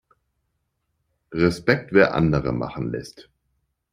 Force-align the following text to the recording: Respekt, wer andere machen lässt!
Respekt, 1.31 1.93
wer 1.93 2.15
andere 2.15 2.53
machen 2.53 2.89
lässt! 2.91 3.29